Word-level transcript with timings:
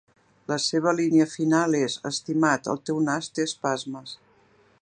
La 0.51 0.55
seva 0.67 0.93
línia 0.99 1.27
final 1.33 1.77
és 1.81 1.99
"Estimat, 2.13 2.73
el 2.75 2.83
teu 2.91 3.05
nas 3.11 3.33
té 3.37 3.49
espasmes". 3.51 4.21